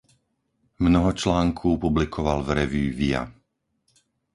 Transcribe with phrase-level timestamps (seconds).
[0.79, 3.31] Mnoho článků publikoval v revue "Via".